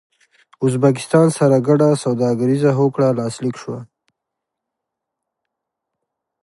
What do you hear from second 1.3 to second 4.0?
سره ګډه سوداګريزه هوکړه لاسلیک شوه